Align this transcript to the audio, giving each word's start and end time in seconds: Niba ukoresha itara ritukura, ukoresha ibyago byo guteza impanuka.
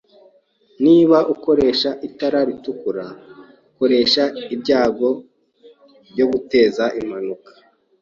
Niba 0.83 1.17
ukoresha 1.33 1.89
itara 2.07 2.39
ritukura, 2.47 3.05
ukoresha 3.71 4.23
ibyago 4.55 5.09
byo 6.11 6.25
guteza 6.31 6.83
impanuka. 7.01 7.51